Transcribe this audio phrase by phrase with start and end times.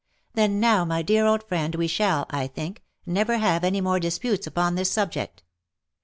[0.33, 4.47] "Then now my dear old friend we shall, I think, never have any more disputes
[4.47, 5.43] upon this subject.